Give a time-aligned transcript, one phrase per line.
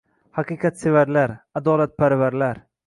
[0.37, 2.69] —Haqiqatsevarlar, adolatparvarlar.